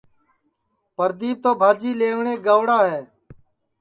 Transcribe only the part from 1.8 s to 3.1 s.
لئوٹؔے گئیوڑا ہے